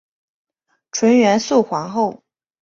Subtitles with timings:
[0.91, 2.23] 纯元肃皇后。